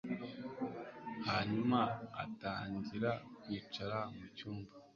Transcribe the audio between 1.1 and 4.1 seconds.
hanyuma atangira kwicara